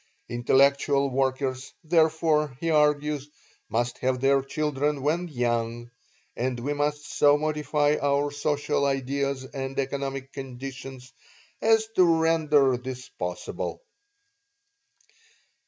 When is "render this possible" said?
12.19-13.79